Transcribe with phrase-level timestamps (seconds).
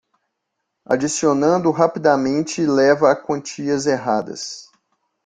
[0.83, 4.67] Adicionando rapidamente leva a quantias erradas.